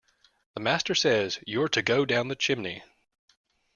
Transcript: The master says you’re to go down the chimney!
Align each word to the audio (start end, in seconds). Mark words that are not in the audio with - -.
The 0.55 0.59
master 0.61 0.95
says 0.95 1.37
you’re 1.45 1.69
to 1.69 1.83
go 1.83 2.05
down 2.05 2.27
the 2.27 2.35
chimney! 2.35 2.81